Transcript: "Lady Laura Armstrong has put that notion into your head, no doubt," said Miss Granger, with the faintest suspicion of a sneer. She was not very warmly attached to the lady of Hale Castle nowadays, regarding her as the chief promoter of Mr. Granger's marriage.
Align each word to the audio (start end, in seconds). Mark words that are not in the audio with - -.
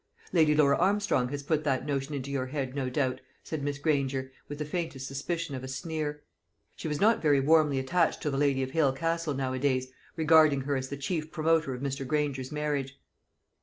"Lady 0.33 0.55
Laura 0.55 0.79
Armstrong 0.79 1.29
has 1.29 1.43
put 1.43 1.63
that 1.63 1.85
notion 1.85 2.15
into 2.15 2.31
your 2.31 2.47
head, 2.47 2.73
no 2.73 2.89
doubt," 2.89 3.21
said 3.43 3.61
Miss 3.61 3.77
Granger, 3.77 4.31
with 4.47 4.57
the 4.57 4.65
faintest 4.65 5.05
suspicion 5.05 5.53
of 5.53 5.63
a 5.63 5.67
sneer. 5.67 6.23
She 6.75 6.87
was 6.87 6.99
not 6.99 7.21
very 7.21 7.39
warmly 7.39 7.77
attached 7.77 8.19
to 8.23 8.31
the 8.31 8.37
lady 8.39 8.63
of 8.63 8.71
Hale 8.71 8.93
Castle 8.93 9.35
nowadays, 9.35 9.89
regarding 10.15 10.61
her 10.61 10.75
as 10.75 10.89
the 10.89 10.97
chief 10.97 11.29
promoter 11.31 11.75
of 11.75 11.83
Mr. 11.83 12.07
Granger's 12.07 12.51
marriage. 12.51 12.99